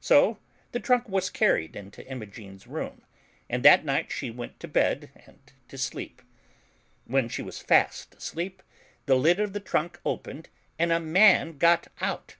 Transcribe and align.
So 0.00 0.38
the 0.72 0.80
trunk 0.80 1.06
was 1.06 1.28
carried 1.28 1.76
into 1.76 2.02
Imogen's 2.10 2.66
room, 2.66 3.02
and 3.50 3.62
that 3.62 3.84
night 3.84 4.10
she 4.10 4.30
went 4.30 4.58
to 4.60 4.68
bed 4.68 5.10
and 5.26 5.52
to 5.68 5.76
sleep. 5.76 6.22
When 7.04 7.28
she 7.28 7.42
was 7.42 7.60
fast 7.60 8.14
asleep, 8.14 8.62
the 9.04 9.16
lid 9.16 9.38
of 9.38 9.52
the 9.52 9.60
trunk 9.60 10.00
opened 10.02 10.48
and 10.78 10.92
a 10.92 10.98
man 10.98 11.58
got 11.58 11.88
out. 12.00 12.36